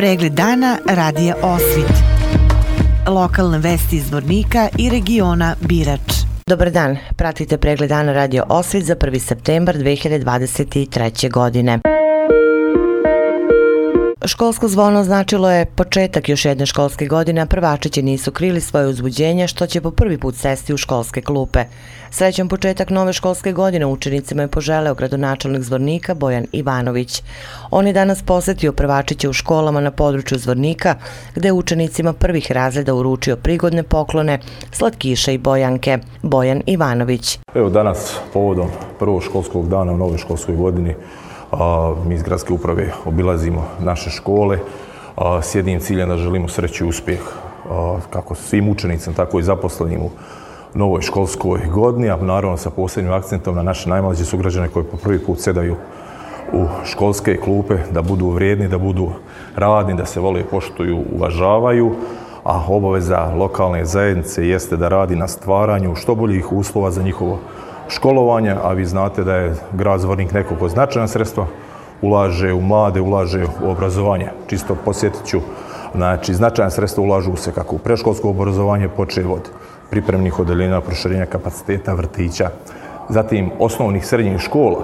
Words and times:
Pregled 0.00 0.32
dana 0.32 0.78
radija 0.86 1.34
Osvit. 1.42 1.92
Lokalne 3.06 3.58
vesti 3.58 3.96
iz 3.96 4.12
Vornika 4.12 4.68
i 4.78 4.90
regiona 4.90 5.54
Birač. 5.60 6.12
Dobar 6.46 6.70
dan, 6.70 6.96
pratite 7.16 7.58
pregled 7.58 7.88
dana 7.88 8.12
radio 8.12 8.44
Osvit 8.48 8.84
za 8.84 8.96
1. 8.96 9.18
septembar 9.18 9.76
2023. 9.76 11.30
godine. 11.30 11.78
Školsko 14.24 14.68
zvono 14.68 15.04
značilo 15.04 15.50
je 15.50 15.64
početak 15.64 16.28
još 16.28 16.44
jedne 16.44 16.66
školske 16.66 17.06
godine, 17.06 17.40
a 17.40 17.46
prvačići 17.46 18.02
nisu 18.02 18.32
krili 18.32 18.60
svoje 18.60 18.86
uzbuđenje 18.86 19.48
što 19.48 19.66
će 19.66 19.80
po 19.80 19.90
prvi 19.90 20.18
put 20.18 20.34
sesti 20.36 20.74
u 20.74 20.76
školske 20.76 21.22
klupe. 21.22 21.64
Srećan 22.10 22.48
početak 22.48 22.90
nove 22.90 23.12
školske 23.12 23.52
godine 23.52 23.86
učenicima 23.86 24.42
je 24.42 24.48
poželeo 24.48 24.94
gradonačelnik 24.94 25.62
Zvornika 25.62 26.14
Bojan 26.14 26.46
Ivanović. 26.52 27.22
On 27.70 27.86
je 27.86 27.92
danas 27.92 28.22
posetio 28.22 28.72
prvačiće 28.72 29.28
u 29.28 29.32
školama 29.32 29.80
na 29.80 29.90
području 29.90 30.38
Zvornika, 30.38 30.94
gde 31.34 31.48
je 31.48 31.52
učenicima 31.52 32.12
prvih 32.12 32.52
razreda 32.52 32.94
uručio 32.94 33.36
prigodne 33.36 33.82
poklone, 33.82 34.38
slatkiše 34.72 35.34
i 35.34 35.38
bojanke. 35.38 35.98
Bojan 36.22 36.62
Ivanović. 36.66 37.38
Evo 37.54 37.70
danas 37.70 38.14
povodom 38.32 38.68
prvog 38.98 39.22
školskog 39.22 39.68
dana 39.68 39.92
u 39.92 39.96
nove 39.96 40.18
školskoj 40.18 40.56
godini 40.56 40.94
mi 42.06 42.14
iz 42.14 42.22
gradske 42.22 42.52
uprave 42.52 42.92
obilazimo 43.04 43.64
naše 43.80 44.10
škole 44.10 44.58
s 45.42 45.54
jednim 45.54 45.80
ciljem 45.80 46.08
da 46.08 46.16
želimo 46.16 46.48
sreću 46.48 46.84
i 46.84 46.88
uspjeh 46.88 47.20
kako 48.10 48.34
svim 48.34 48.68
učenicama, 48.68 49.16
tako 49.16 49.38
i 49.38 49.42
zaposlenim 49.42 50.00
u 50.02 50.10
novoj 50.74 51.02
školskoj 51.02 51.60
godini, 51.72 52.10
a 52.10 52.16
naravno 52.16 52.56
sa 52.56 52.70
posebnim 52.70 53.12
akcentom 53.12 53.56
na 53.56 53.62
naše 53.62 53.88
najmlađe 53.88 54.24
sugrađane 54.24 54.68
koji 54.68 54.84
po 54.84 54.96
prvi 54.96 55.18
put 55.18 55.40
sedaju 55.40 55.76
u 56.52 56.64
školske 56.84 57.36
klupe, 57.36 57.76
da 57.90 58.02
budu 58.02 58.28
vrijedni, 58.28 58.68
da 58.68 58.78
budu 58.78 59.10
radni, 59.56 59.94
da 59.94 60.06
se 60.06 60.20
vole, 60.20 60.44
poštuju, 60.50 61.04
uvažavaju, 61.12 61.92
a 62.44 62.64
obaveza 62.68 63.32
lokalne 63.36 63.84
zajednice 63.84 64.48
jeste 64.48 64.76
da 64.76 64.88
radi 64.88 65.16
na 65.16 65.28
stvaranju 65.28 65.94
što 65.94 66.14
boljih 66.14 66.52
uslova 66.52 66.90
za 66.90 67.02
njihovo 67.02 67.38
školovanja, 67.90 68.56
a 68.62 68.72
vi 68.72 68.84
znate 68.84 69.24
da 69.24 69.34
je 69.34 69.54
grad 69.72 70.00
Zvornik 70.00 70.32
neko 70.32 70.54
ko 70.56 70.68
značajna 70.68 71.08
sredstva 71.08 71.46
ulaže 72.02 72.52
u 72.52 72.60
mlade, 72.60 73.00
ulaže 73.00 73.44
u 73.44 73.70
obrazovanje. 73.70 74.30
Čisto 74.46 74.76
posjetit 74.84 75.24
ću, 75.26 75.40
znači 75.94 76.34
značajna 76.34 76.70
sredstva 76.70 77.04
ulažu 77.04 77.36
se 77.36 77.52
kako 77.52 77.76
u 77.76 77.78
preškolsko 77.78 78.30
obrazovanje, 78.30 78.88
poče 78.88 79.26
od 79.26 79.50
pripremnih 79.90 80.38
odeljenja, 80.38 80.80
proširenja 80.80 81.26
kapaciteta, 81.26 81.94
vrtića, 81.94 82.50
zatim 83.08 83.50
osnovnih 83.58 84.06
srednjih 84.06 84.38
škola, 84.38 84.78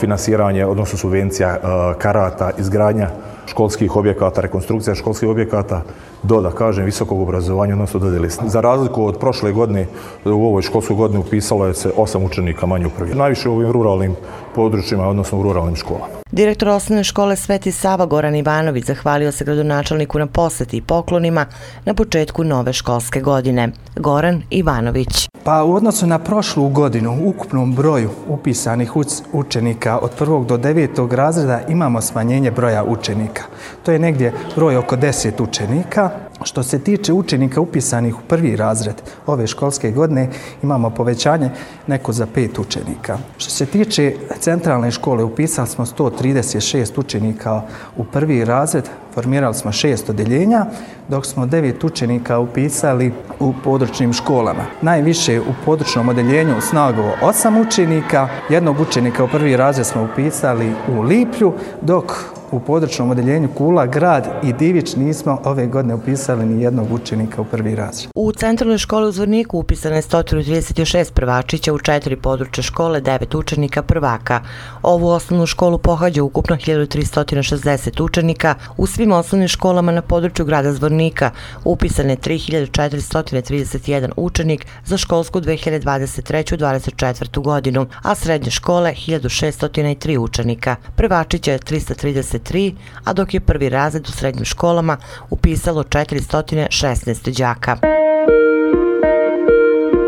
finansiranje, 0.00 0.66
odnosno 0.66 0.98
subvencija 0.98 1.58
karata, 1.98 2.50
izgradnja 2.58 3.08
školskih 3.48 3.96
objekata, 3.96 4.40
rekonstrukcija 4.40 4.94
školskih 4.94 5.28
objekata, 5.28 5.82
do, 6.22 6.40
da 6.40 6.50
kažem, 6.50 6.84
visokog 6.84 7.20
obrazovanja, 7.20 7.74
odnosno 7.74 8.00
do 8.00 8.10
delisne. 8.10 8.48
Za 8.48 8.60
razliku 8.60 9.04
od 9.04 9.18
prošle 9.18 9.52
godine, 9.52 9.86
u 10.24 10.46
ovoj 10.46 10.62
školskoj 10.62 10.96
godini 10.96 11.20
upisalo 11.20 11.66
je 11.66 11.74
se 11.74 11.92
osam 11.96 12.24
učenika 12.24 12.66
manje 12.66 12.86
u 12.86 12.90
prvi. 12.90 13.14
Najviše 13.14 13.48
u 13.48 13.54
ovim 13.54 13.72
ruralnim 13.72 14.16
područjima, 14.54 15.08
odnosno 15.08 15.38
u 15.38 15.42
ruralnim 15.42 15.76
školama. 15.76 16.18
Direktor 16.32 16.68
osnovne 16.68 17.04
škole 17.04 17.36
Sveti 17.36 17.72
Sava 17.72 18.06
Goran 18.06 18.36
Ivanović 18.36 18.84
zahvalio 18.84 19.32
se 19.32 19.44
gradonačelniku 19.44 20.18
na 20.18 20.26
poseti 20.26 20.76
i 20.76 20.82
poklonima 20.82 21.46
na 21.84 21.94
početku 21.94 22.44
nove 22.44 22.72
školske 22.72 23.20
godine. 23.20 23.68
Goran 23.96 24.42
Ivanović. 24.50 25.28
Pa 25.44 25.64
u 25.64 25.74
odnosu 25.74 26.06
na 26.06 26.18
prošlu 26.18 26.68
godinu, 26.68 27.18
u 27.22 27.28
ukupnom 27.28 27.74
broju 27.74 28.10
upisanih 28.28 28.92
učenika 29.32 29.98
od 29.98 30.10
prvog 30.10 30.46
do 30.46 30.56
devetog 30.56 31.12
razreda 31.12 31.60
imamo 31.68 32.00
smanjenje 32.00 32.50
broja 32.50 32.84
učenika. 32.84 33.42
To 33.82 33.92
je 33.92 33.98
negdje 33.98 34.32
broj 34.56 34.76
oko 34.76 34.96
deset 34.96 35.40
učenika. 35.40 36.10
Što 36.42 36.62
se 36.62 36.78
tiče 36.78 37.12
učenika 37.12 37.60
upisanih 37.60 38.18
u 38.18 38.22
prvi 38.28 38.56
razred 38.56 38.94
ove 39.26 39.46
školske 39.46 39.90
godine, 39.90 40.28
imamo 40.62 40.90
povećanje 40.90 41.50
neko 41.86 42.12
za 42.12 42.26
pet 42.34 42.58
učenika. 42.58 43.18
Što 43.38 43.50
se 43.50 43.66
tiče 43.66 44.14
centralne 44.40 44.90
škole, 44.90 45.24
upisali 45.24 45.68
smo 45.68 45.86
136 45.86 47.00
učenika 47.00 47.62
u 47.96 48.04
prvi 48.04 48.44
razred, 48.44 48.84
formirali 49.14 49.54
smo 49.54 49.72
šest 49.72 50.10
odeljenja, 50.10 50.66
dok 51.08 51.26
smo 51.26 51.46
devet 51.46 51.84
učenika 51.84 52.38
upisali 52.38 53.12
u 53.40 53.54
područnim 53.64 54.12
školama. 54.12 54.66
Najviše 54.82 55.40
u 55.40 55.52
područnom 55.64 56.08
odeljenju 56.08 56.58
u 56.58 56.60
Snagovo 56.60 57.12
osam 57.22 57.56
učenika, 57.56 58.28
jednog 58.48 58.80
učenika 58.80 59.24
u 59.24 59.28
prvi 59.28 59.56
razred 59.56 59.86
smo 59.86 60.08
upisali 60.12 60.72
u 60.88 61.00
Liplju, 61.00 61.52
dok 61.82 62.37
u 62.52 62.60
područnom 62.60 63.10
odeljenju 63.10 63.48
Kula, 63.54 63.86
Grad 63.86 64.28
i 64.44 64.52
Divić 64.52 64.96
nismo 64.96 65.40
ove 65.44 65.66
godine 65.66 65.94
upisali 65.94 66.46
ni 66.46 66.62
jednog 66.62 66.92
učenika 66.92 67.40
u 67.40 67.44
prvi 67.44 67.74
razred. 67.74 68.10
U 68.14 68.32
centralnoj 68.32 68.78
školi 68.78 69.08
u 69.08 69.12
Zvorniku 69.12 69.58
upisano 69.58 69.96
je 69.96 70.02
136 70.02 71.12
prvačića 71.12 71.72
u 71.72 71.78
četiri 71.78 72.16
područja 72.16 72.62
škole, 72.62 73.00
devet 73.00 73.34
učenika 73.34 73.82
prvaka. 73.82 74.40
Ovu 74.82 75.08
osnovnu 75.08 75.46
školu 75.46 75.78
pohađa 75.78 76.22
ukupno 76.22 76.56
1360 76.56 78.02
učenika. 78.02 78.54
U 78.76 78.86
svim 78.86 79.12
osnovnim 79.12 79.48
školama 79.48 79.92
na 79.92 80.02
području 80.02 80.44
grada 80.44 80.72
Zvornika 80.72 81.30
upisane 81.64 82.16
3431 82.16 84.10
učenik 84.16 84.66
za 84.84 84.96
školsku 84.96 85.40
2023-2024 85.40 87.42
godinu, 87.42 87.86
a 88.02 88.14
srednje 88.14 88.50
škole 88.50 88.94
1603 89.06 90.18
učenika. 90.18 90.76
Prvačića 90.96 91.52
je 91.52 91.58
330 91.58 92.37
23, 92.38 92.74
a 93.04 93.12
dok 93.12 93.34
je 93.34 93.40
prvi 93.40 93.68
razred 93.68 94.08
u 94.08 94.12
srednjim 94.12 94.44
školama 94.44 94.96
upisalo 95.30 95.82
416 95.82 97.38
đaka. 97.38 97.76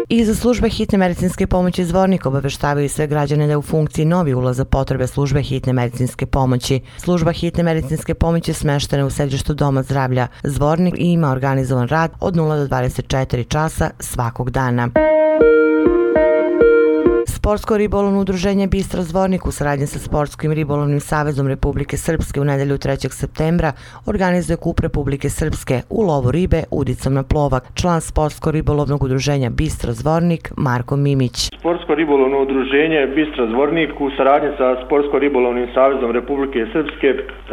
I 0.08 0.24
za 0.24 0.34
službe 0.34 0.68
hitne 0.68 0.98
medicinske 0.98 1.46
pomoći 1.46 1.84
Zvornik 1.84 2.26
obaveštavaju 2.26 2.88
sve 2.88 3.06
građane 3.06 3.46
da 3.46 3.52
je 3.52 3.56
u 3.56 3.62
funkciji 3.62 4.04
novi 4.04 4.34
ulaz 4.34 4.56
za 4.56 4.64
potrebe 4.64 5.06
službe 5.06 5.42
hitne 5.42 5.72
medicinske 5.72 6.26
pomoći. 6.26 6.80
Služba 6.98 7.32
hitne 7.32 7.62
medicinske 7.62 8.14
pomoći 8.14 8.50
je 8.50 8.54
smeštena 8.54 9.06
u 9.06 9.10
sedištu 9.10 9.54
Doma 9.54 9.82
zdravlja 9.82 10.26
Zvornik 10.42 10.94
i 10.98 11.12
ima 11.12 11.30
organizovan 11.30 11.88
rad 11.88 12.10
od 12.20 12.34
0 12.34 12.68
do 12.68 12.76
24 12.76 13.48
časa 13.48 13.90
svakog 14.00 14.50
dana. 14.50 14.88
Sportsko 17.50 17.76
ribolovno 17.76 18.20
udruženje 18.20 18.66
Bistra 18.66 19.02
Zvornik 19.02 19.46
u 19.46 19.52
saradnji 19.52 19.86
sa 19.86 19.98
Sportskim 19.98 20.52
ribolovnim 20.52 21.00
savezom 21.00 21.48
Republike 21.48 21.96
Srpske 21.96 22.40
u 22.40 22.44
nedelju 22.44 22.76
3. 22.76 23.12
septembra 23.12 23.72
organizuje 24.06 24.56
kup 24.56 24.80
Republike 24.80 25.28
Srpske 25.28 25.76
u 25.90 26.02
lovu 26.02 26.30
ribe 26.30 26.62
udicom 26.70 27.14
na 27.14 27.22
plovak. 27.22 27.64
Član 27.74 28.00
Sportsko 28.00 28.50
ribolovnog 28.50 29.02
udruženja 29.02 29.50
Bistra 29.50 29.92
Zvornik 29.92 30.52
Marko 30.56 30.96
Mimić. 30.96 31.36
Sportsko 31.60 31.94
ribolovno 31.94 32.42
udruženje 32.42 33.06
Bistra 33.16 33.46
Zvornik 33.46 34.00
u 34.00 34.10
saradnji 34.16 34.50
sa 34.58 34.76
Sportsko 34.86 35.18
ribolovnim 35.18 35.68
savezom 35.74 36.10
Republike 36.10 36.66
Srpske 36.72 37.08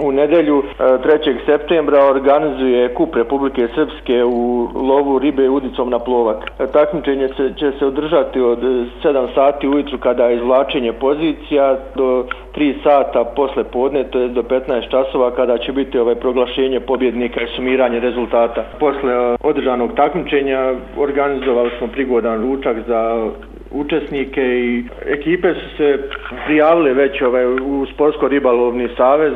u 0.06 0.12
nedelju 0.12 0.58
e, 0.64 0.84
3. 0.84 1.46
Septembra 1.46 2.06
organizuje 2.06 2.94
kup 2.94 3.16
Republike 3.16 3.68
Srpske 3.76 4.24
u 4.24 4.70
lovu 4.90 5.20
ribe 5.20 5.50
udicom 5.50 5.90
na 5.90 6.00
plovak. 6.00 6.40
E, 6.60 6.68
takmičenje 6.68 7.28
će 7.60 7.72
se 7.80 7.86
održati 7.86 8.40
od 8.40 8.60
7 9.04 9.34
sati 9.36 9.68
ujutru 9.68 9.87
ujutru 9.88 10.00
kada 10.00 10.26
je 10.26 10.36
izvlačenje 10.36 10.94
pozicija 10.94 11.78
do 11.96 12.26
3 12.56 12.74
sata 12.84 13.24
posle 13.36 13.64
podne, 13.64 14.04
to 14.04 14.20
je 14.20 14.28
do 14.28 14.42
15 14.42 14.90
časova 14.90 15.32
kada 15.32 15.58
će 15.58 15.72
biti 15.72 15.98
ovaj 15.98 16.16
proglašenje 16.16 16.80
pobjednika 16.80 17.42
i 17.42 17.56
sumiranje 17.56 18.00
rezultata. 18.00 18.64
Posle 18.80 19.14
e, 19.14 19.36
održanog 19.44 19.96
takmičenja 19.96 20.74
organizovali 20.98 21.72
smo 21.78 21.88
prigodan 21.88 22.42
ručak 22.42 22.78
za 22.88 23.32
učesnike 23.72 24.42
i 24.42 24.84
ekipe 25.06 25.54
su 25.54 25.78
se 25.78 26.00
prijavile 26.46 26.94
već 26.94 27.22
ovaj, 27.22 27.46
u 27.46 27.86
Sportsko 27.94 28.28
ribalovni 28.28 28.88
savez. 28.98 29.34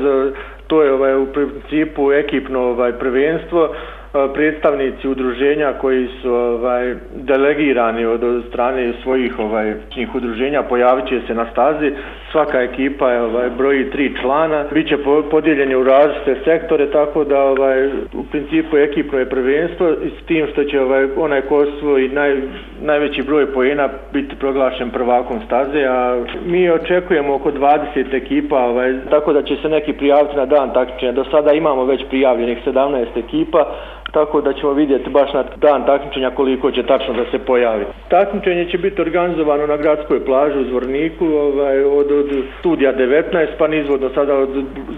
To 0.67 0.84
je 0.84 0.93
ovaj, 0.93 1.16
u 1.16 1.25
principu 1.25 2.11
ekipno 2.11 2.59
ovaj, 2.59 2.91
prvenstvo 2.91 3.70
E, 4.13 4.34
predstavnici 4.34 5.08
udruženja 5.08 5.73
koji 5.73 6.08
su 6.22 6.34
ovaj 6.34 6.96
delegirani 7.16 8.05
od 8.05 8.43
strane 8.49 8.93
svojih 9.03 9.40
ovaj 9.40 9.73
njih 9.97 10.16
udruženja 10.16 10.63
pojavit 10.63 11.08
će 11.08 11.22
se 11.28 11.34
na 11.34 11.46
stazi. 11.52 11.91
Svaka 12.31 12.61
ekipa 12.61 13.11
je 13.11 13.22
ovaj 13.22 13.49
broji 13.49 13.90
tri 13.90 14.16
člana. 14.22 14.66
Biće 14.72 14.97
podijeljeni 15.31 15.75
u 15.75 15.84
različite 15.84 16.35
sektore 16.43 16.91
tako 16.91 17.23
da 17.23 17.43
ovaj 17.43 17.87
u 18.13 18.23
principu 18.31 18.78
ekipno 18.78 19.19
je 19.19 19.29
prvenstvo 19.29 19.91
s 19.91 20.25
tim 20.25 20.47
što 20.52 20.63
će 20.63 20.81
ovaj 20.81 21.08
onaj 21.17 21.41
ko 21.41 21.55
osvoji 21.55 22.09
naj, 22.09 22.41
najveći 22.81 23.23
broj 23.23 23.53
poena 23.53 23.90
biti 24.13 24.35
proglašen 24.35 24.90
prvakom 24.90 25.40
staze 25.46 25.85
a 25.90 26.23
mi 26.46 26.69
očekujemo 26.69 27.35
oko 27.35 27.52
20 27.52 28.16
ekipa 28.16 28.58
ovaj 28.58 28.93
tako 29.09 29.34
da 29.34 29.43
će 29.43 29.55
se 29.55 29.69
neki 29.69 29.93
prijaviti 29.93 30.35
na 30.35 30.46
dan 30.46 30.73
takmičenja. 30.73 31.11
Do 31.11 31.23
sada 31.23 31.53
imamo 31.53 31.85
već 31.85 32.02
prijavljenih 32.09 32.58
17 32.66 33.05
ekipa 33.16 33.66
tako 34.11 34.41
da 34.41 34.53
ćemo 34.53 34.73
vidjeti 34.73 35.09
baš 35.09 35.34
na 35.34 35.43
dan 35.58 35.85
takmičenja 35.85 36.29
koliko 36.29 36.72
će 36.72 36.84
tačno 36.84 37.13
da 37.13 37.25
se 37.31 37.40
pojavi. 37.40 37.85
Takmičenje 38.09 38.66
će 38.66 38.78
biti 38.78 39.02
organizovano 39.02 39.67
na 39.67 39.78
gradskoj 39.78 40.25
plaži 40.25 40.59
u 40.59 40.69
Zvorniku 40.69 41.25
ovaj, 41.25 41.84
od, 41.84 42.11
od 42.11 42.29
studija 42.59 42.93
19 42.96 43.47
pa 43.58 43.67
nizvodno 43.67 44.09
sada 44.09 44.37
od, 44.37 44.49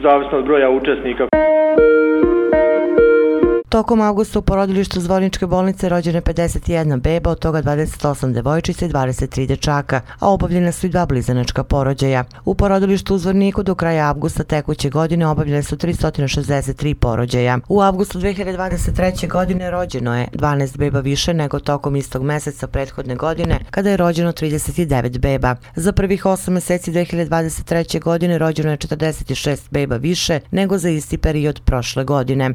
zavisno 0.02 0.38
od 0.38 0.46
broja 0.46 0.70
učesnika. 0.70 1.33
Tokom 3.74 4.02
augusta 4.02 4.40
u 4.40 4.42
porodilištu 4.42 5.02
Zvorničke 5.02 5.46
bolnice 5.46 5.90
rođene 5.90 6.22
51 6.22 7.02
beba, 7.02 7.30
od 7.30 7.40
toga 7.40 7.62
28 7.62 8.34
devojčice 8.34 8.86
i 8.86 8.90
23 8.90 9.48
dečaka, 9.48 10.02
a 10.20 10.30
obavljena 10.30 10.72
su 10.72 10.86
i 10.86 10.90
dva 10.90 11.06
blizanačka 11.06 11.64
porođaja. 11.64 12.24
U 12.46 12.56
porodilištu 12.56 13.16
u 13.16 13.18
Zvorniku 13.18 13.64
do 13.64 13.76
kraja 13.76 14.08
avgusta 14.08 14.44
tekuće 14.44 14.90
godine 14.90 15.28
obavljene 15.28 15.64
su 15.64 15.78
363 15.78 16.94
porođaja. 16.94 17.60
U 17.70 17.82
avgustu 17.82 18.20
2023. 18.20 19.32
godine 19.32 19.72
rođeno 19.72 20.18
je 20.18 20.28
12 20.34 20.78
beba 20.78 21.00
više 21.00 21.34
nego 21.34 21.60
tokom 21.60 21.96
istog 21.96 22.24
meseca 22.24 22.68
prethodne 22.68 23.16
godine, 23.16 23.60
kada 23.72 23.90
je 23.90 23.98
rođeno 23.98 24.32
39 24.32 25.20
beba. 25.20 25.56
Za 25.76 25.92
prvih 25.92 26.26
8 26.26 26.50
meseci 26.50 26.92
2023. 26.92 28.02
godine 28.02 28.38
rođeno 28.38 28.72
je 28.72 28.78
46 28.78 29.58
beba 29.72 29.96
više 29.96 30.40
nego 30.52 30.78
za 30.78 30.90
isti 30.90 31.18
period 31.18 31.62
prošle 31.66 32.04
godine. 32.04 32.54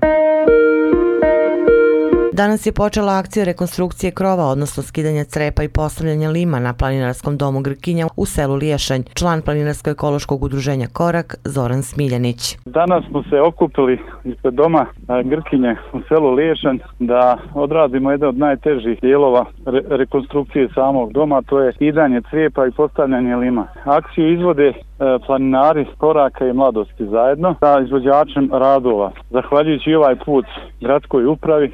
Danas 2.43 2.67
je 2.67 2.73
počela 2.73 3.13
akcija 3.13 3.45
rekonstrukcije 3.45 4.11
krova, 4.13 4.45
odnosno 4.45 4.83
skidanja 4.83 5.25
crepa 5.25 5.63
i 5.63 5.69
postavljanja 5.69 6.31
lima 6.31 6.59
na 6.61 6.73
planinarskom 6.75 7.37
domu 7.37 7.61
Grkinja 7.61 8.07
u 8.17 8.27
selu 8.27 8.55
Liješanj. 8.55 9.03
Član 9.15 9.43
planinarsko-ekološkog 9.43 10.43
udruženja 10.43 10.87
Korak, 10.93 11.35
Zoran 11.45 11.83
Smiljanić. 11.83 12.57
Danas 12.67 13.05
smo 13.11 13.23
se 13.23 13.41
okupili 13.41 13.99
ispred 14.25 14.55
doma 14.55 14.87
Grkinje 15.25 15.77
u 15.93 16.01
selu 16.09 16.31
Liješanj 16.35 16.79
da 16.99 17.39
odradimo 17.55 18.11
jedan 18.11 18.29
od 18.29 18.39
najtežih 18.39 19.01
dijelova 19.03 19.45
re 19.67 19.83
rekonstrukcije 19.89 20.69
samog 20.75 21.13
doma, 21.13 21.43
to 21.43 21.61
je 21.61 21.73
skidanje 21.73 22.21
crepa 22.31 22.67
i 22.67 22.71
postavljanje 22.71 23.37
lima. 23.37 23.67
Akciju 23.85 24.33
izvode 24.33 24.69
e, 24.69 24.75
planinari 25.27 25.87
koraka 25.99 26.47
i 26.47 26.53
mladosti 26.53 27.07
zajedno 27.07 27.55
sa 27.61 27.81
izvođačem 27.81 28.51
radova. 28.53 29.13
Zahvaljujući 29.31 29.95
ovaj 29.95 30.17
put 30.17 30.47
gradskoj 30.81 31.27
upravi, 31.27 31.67
e, 31.67 31.73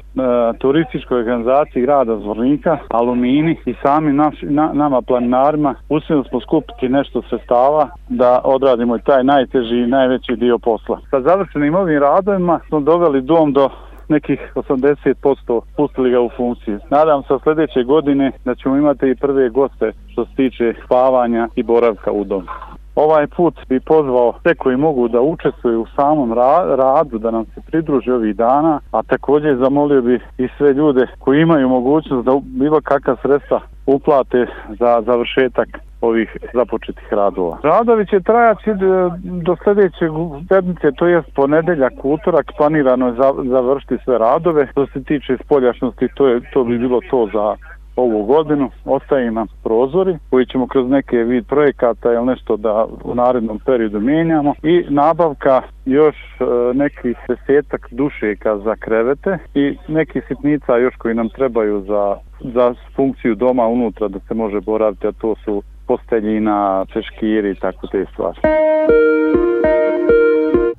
turističkoj 0.59 1.19
organizaciji 1.19 1.81
grada 1.81 2.17
Zvornika, 2.17 2.77
Alumini 2.89 3.57
i 3.65 3.73
sami 3.81 4.13
naš, 4.13 4.35
na, 4.41 4.73
nama 4.73 5.01
planinarima 5.01 5.75
uspjeli 5.89 6.23
smo 6.29 6.39
skupiti 6.39 6.89
nešto 6.89 7.21
sredstava 7.29 7.89
da 8.09 8.41
odradimo 8.43 8.97
taj 8.97 9.23
najteži 9.23 9.75
i 9.75 9.87
najveći 9.87 10.35
dio 10.35 10.57
posla. 10.57 10.99
Sa 11.09 11.21
završenim 11.21 11.75
ovim 11.75 11.99
radovima 11.99 12.59
smo 12.67 12.79
doveli 12.79 13.21
dom 13.21 13.53
do 13.53 13.69
nekih 14.09 14.39
80% 14.55 15.61
pustili 15.77 16.11
ga 16.11 16.21
u 16.21 16.29
funkciju. 16.37 16.79
Nadam 16.89 17.23
se 17.23 17.33
sljedeće 17.43 17.83
godine 17.83 18.31
da 18.45 18.55
ćemo 18.55 18.77
imati 18.77 19.09
i 19.09 19.15
prve 19.15 19.49
goste 19.49 19.91
što 20.11 20.25
se 20.25 20.31
tiče 20.35 20.73
spavanja 20.85 21.47
i 21.55 21.63
boravka 21.63 22.11
u 22.11 22.23
domu. 22.23 22.47
Ovaj 22.95 23.27
put 23.27 23.55
bi 23.69 23.79
pozvao 23.79 24.33
sve 24.41 24.55
koji 24.55 24.77
mogu 24.77 25.07
da 25.07 25.21
učestvuju 25.21 25.81
u 25.81 25.87
samom 25.95 26.33
radu, 26.77 27.17
da 27.17 27.31
nam 27.31 27.45
se 27.45 27.61
pridruže 27.67 28.13
ovih 28.13 28.35
dana, 28.35 28.79
a 28.91 29.03
također 29.03 29.57
zamolio 29.57 30.01
bi 30.01 30.19
i 30.37 30.47
sve 30.57 30.73
ljude 30.73 31.07
koji 31.19 31.41
imaju 31.41 31.69
mogućnost 31.69 32.25
da 32.25 32.39
bilo 32.43 32.81
kakva 32.81 33.15
sredstva 33.21 33.61
uplate 33.85 34.45
za 34.79 35.01
završetak 35.05 35.67
ovih 36.01 36.37
započetih 36.53 37.07
radova. 37.11 37.57
Radovi 37.63 38.05
će 38.05 38.19
trajati 38.19 38.69
e, 38.69 38.75
do 39.23 39.55
sljedećeg 39.63 40.11
sedmice, 40.49 40.91
to 40.91 41.07
je 41.07 41.23
ponedeljak, 41.35 41.93
utorak, 42.03 42.51
planirano 42.57 43.07
je 43.07 43.13
završiti 43.49 43.97
sve 44.03 44.17
radove. 44.17 44.67
Što 44.71 44.87
se 44.87 45.03
tiče 45.03 45.37
spoljašnosti, 45.45 46.07
to, 46.15 46.27
je, 46.27 46.41
to 46.53 46.63
bi 46.63 46.77
bilo 46.77 46.99
to 47.09 47.29
za 47.33 47.55
ovu 47.95 48.23
godinu, 48.23 48.69
ostaje 48.85 49.31
nam 49.31 49.47
prozori 49.63 50.17
koji 50.29 50.45
ćemo 50.45 50.67
kroz 50.67 50.89
neke 50.89 51.17
vid 51.17 51.45
projekata 51.47 52.13
ili 52.13 52.25
nešto 52.25 52.57
da 52.57 52.85
u 53.03 53.15
narednom 53.15 53.59
periodu 53.65 53.99
mijenjamo 53.99 54.53
i 54.63 54.85
nabavka 54.89 55.61
još 55.85 56.15
e, 56.15 56.45
nekih 56.73 57.17
desetak 57.27 57.87
dušeka 57.91 58.57
za 58.57 58.75
krevete 58.75 59.37
i 59.53 59.77
neki 59.87 60.21
sitnica 60.27 60.77
još 60.77 60.95
koji 60.95 61.15
nam 61.15 61.29
trebaju 61.29 61.81
za, 61.81 62.17
za 62.53 62.73
funkciju 62.95 63.35
doma 63.35 63.67
unutra 63.67 64.07
da 64.07 64.19
se 64.19 64.33
može 64.33 64.61
boraviti, 64.61 65.07
a 65.07 65.11
to 65.11 65.35
su 65.45 65.63
posteljina, 65.87 66.85
češkiri 66.93 67.51
i 67.51 67.55
tako 67.55 67.87
te 67.87 68.05
stvari. 68.13 68.39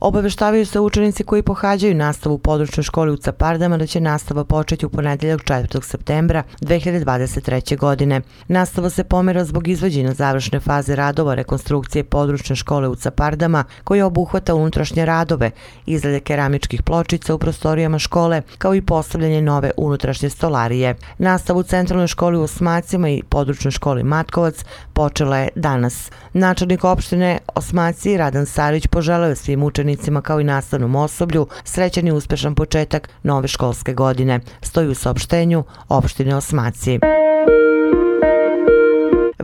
Obaveštavaju 0.01 0.67
se 0.67 0.81
učenici 0.81 1.25
koji 1.25 1.43
pohađaju 1.43 1.95
nastavu 1.95 2.35
u 2.35 2.39
područnoj 2.39 2.85
školi 2.85 3.13
u 3.13 3.17
Capardama 3.17 3.77
da 3.77 3.87
će 3.87 4.01
nastava 4.01 4.45
početi 4.45 4.87
u 4.87 4.89
ponedeljak 4.89 5.41
4. 5.45 5.83
septembra 5.83 6.43
2023. 6.61 7.79
godine. 7.79 8.21
Nastava 8.49 8.91
se 8.91 9.05
pomera 9.05 9.45
zbog 9.45 9.69
izvođenja 9.69 10.13
završne 10.13 10.61
faze 10.61 10.97
radova 10.97 11.35
rekonstrukcije 11.35 12.05
područne 12.05 12.57
škole 12.57 12.89
u 12.89 12.95
Capardama 12.95 13.65
koji 13.85 14.03
obuhvata 14.03 14.55
unutrašnje 14.55 15.07
radove, 15.07 15.51
izrade 15.87 16.21
keramičkih 16.21 16.83
pločica 16.83 17.35
u 17.35 17.39
prostorijama 17.39 17.99
škole 17.99 18.43
kao 18.59 18.75
i 18.75 18.83
postavljanje 18.83 19.43
nove 19.43 19.71
unutrašnje 19.77 20.31
stolarije. 20.31 20.95
Nastavu 21.19 21.61
u 21.61 21.63
centralnoj 21.63 22.07
školi 22.07 22.39
u 22.39 22.43
Osmacima 22.43 23.09
i 23.09 23.23
područnoj 23.29 23.71
školi 23.73 24.03
Matkovac 24.03 24.65
počela 24.93 25.39
je 25.39 25.49
danas. 25.55 26.11
Načelnik 26.33 26.85
opštine 26.85 27.39
Osmaci 27.55 28.17
Radan 28.17 28.47
Sarić 28.47 28.87
poželeo 28.87 29.35
svim 29.35 29.63
učenicima 29.63 29.86
učenicima 29.87 30.21
kao 30.21 30.41
i 30.41 30.45
nastavnom 30.45 30.97
osoblju 30.97 31.47
srećan 31.65 32.09
i 32.09 32.13
uspešan 32.13 32.55
početak 32.55 33.09
nove 33.23 33.49
školske 33.49 33.95
godine. 33.95 34.41
Stoji 34.61 34.89
u 34.89 34.95
saopštenju 34.95 35.65
opštine 35.89 36.37
Osmaci. 36.37 36.99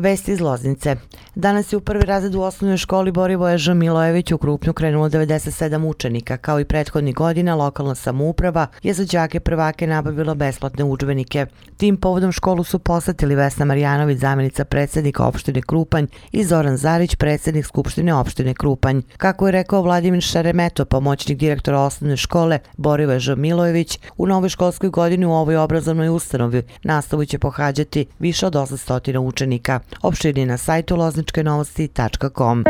Vesti 0.02 0.32
iz 0.32 0.40
Loznice. 0.40 0.96
Danas 1.34 1.72
je 1.72 1.76
u 1.76 1.81
prvi 1.81 2.04
razred 2.04 2.34
u 2.34 2.40
osnovnoj 2.40 2.76
školi 2.76 3.12
Borivoje 3.12 3.58
Ž. 3.58 3.75
Milojević 3.75 4.32
u 4.32 4.38
Krupnju 4.38 4.72
krenulo 4.72 5.08
97 5.08 5.87
učenika. 5.87 6.37
Kao 6.37 6.60
i 6.60 6.64
prethodnih 6.64 7.14
godina, 7.14 7.54
lokalna 7.54 7.94
samouprava 7.94 8.66
je 8.82 8.94
za 8.94 9.04
džake 9.04 9.40
prvake 9.40 9.87
nabavila 9.87 10.34
besplatne 10.34 10.84
učbenike. 10.84 11.46
Tim 11.76 11.96
povodom 11.96 12.32
školu 12.32 12.64
su 12.64 12.78
posatili 12.78 13.34
Vesna 13.34 13.64
Marjanović, 13.64 14.19
zamjenica 14.19 14.64
predsjednika 14.64 15.25
opštine 15.25 15.62
Krupanj 15.62 16.06
i 16.32 16.44
Zoran 16.44 16.76
Zarić, 16.76 17.14
predsjednik 17.14 17.66
Skupštine 17.66 18.14
opštine 18.14 18.54
Krupanj. 18.54 19.00
Kako 19.16 19.46
je 19.46 19.52
rekao 19.52 19.82
Vladimir 19.82 20.22
Šaremeto, 20.22 20.84
pomoćnik 20.84 21.38
direktora 21.38 21.81
osnovne 21.81 22.16
škole 22.16 22.58
Borivoje 22.76 23.20
Ž. 23.20 23.37
Milojević, 23.37 23.99
u 24.16 24.26
novoj 24.26 24.49
školskoj 24.49 24.90
godini 24.90 25.26
u 25.26 25.32
ovoj 25.32 25.56
obrazovnoj 25.56 26.08
ustanovi 26.08 26.62
nastavu 26.82 27.25
će 27.25 27.38
pohađati 27.38 28.06
više 28.19 28.46
od 28.46 28.54
800 28.54 29.19
učenika 29.19 29.81
opširni 30.03 30.47
na 30.47 30.56
sajtu 30.56 30.97
lozničkenovosti.com. 30.97 32.65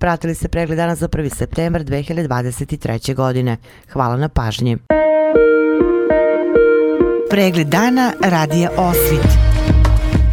Pratili 0.00 0.34
se 0.34 0.48
pregled 0.48 0.76
dana 0.76 0.94
za 0.94 1.08
1. 1.08 1.34
septembar 1.34 1.84
2023. 1.84 3.14
godine. 3.14 3.56
Hvala 3.92 4.16
na 4.16 4.28
pažnji. 4.28 4.78
Pregled 7.30 7.66
dana 7.66 8.12
radija 8.22 8.70
Osvit. 8.76 9.26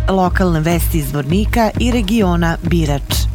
Lokalne 0.10 0.60
vesti 0.60 0.98
iz 0.98 1.14
Vornika 1.14 1.70
i 1.80 1.92
regiona 1.92 2.58
Birač. 2.62 3.33